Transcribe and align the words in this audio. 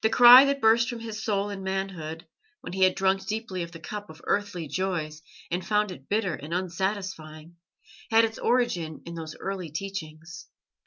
The 0.00 0.08
cry 0.08 0.46
that 0.46 0.62
burst 0.62 0.88
from 0.88 1.00
his 1.00 1.22
soul 1.22 1.50
in 1.50 1.62
manhood, 1.62 2.26
when 2.62 2.72
he 2.72 2.84
had 2.84 2.94
drunk 2.94 3.26
deeply 3.26 3.62
of 3.62 3.72
the 3.72 3.78
cup 3.78 4.08
of 4.08 4.22
earthly 4.24 4.66
joys 4.68 5.20
and 5.50 5.62
found 5.62 5.90
it 5.90 6.08
bitter 6.08 6.32
and 6.34 6.54
unsatisfying, 6.54 7.56
had 8.10 8.24
its 8.24 8.38
origin 8.38 9.02
in 9.04 9.12
those 9.16 9.36
early 9.36 9.68
teachings. 9.68 10.46